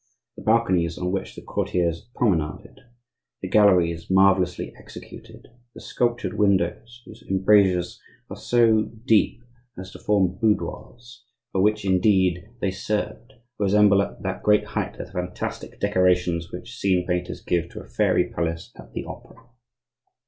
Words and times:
The 0.35 0.41
balconies 0.41 0.97
on 0.97 1.11
which 1.11 1.35
the 1.35 1.43
courtiers 1.43 2.09
promenaded; 2.15 2.79
the 3.43 3.47
galleries, 3.47 4.09
marvellously 4.09 4.73
executed; 4.75 5.49
the 5.75 5.79
sculptured 5.79 6.33
windows, 6.39 7.03
whose 7.05 7.21
embrasures 7.29 8.01
are 8.27 8.35
so 8.35 8.85
deep 9.05 9.43
as 9.77 9.91
to 9.91 9.99
form 9.99 10.39
boudoirs—for 10.41 11.61
which 11.61 11.85
indeed 11.85 12.49
they 12.61 12.71
served—resemble 12.71 14.01
at 14.01 14.23
that 14.23 14.41
great 14.41 14.65
height 14.65 14.97
the 14.97 15.05
fantastic 15.05 15.79
decorations 15.79 16.51
which 16.51 16.75
scene 16.75 17.05
painters 17.05 17.41
give 17.43 17.69
to 17.69 17.81
a 17.81 17.85
fairy 17.87 18.27
palace 18.33 18.71
at 18.79 18.93
the 18.93 19.05
opera. 19.05 19.49